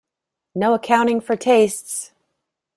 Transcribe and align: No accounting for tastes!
No 0.55 0.73
accounting 0.73 1.21
for 1.21 1.35
tastes! 1.35 2.11